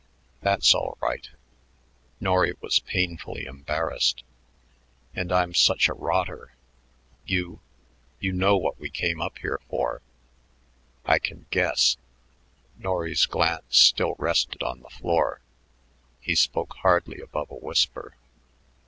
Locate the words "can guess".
11.19-11.97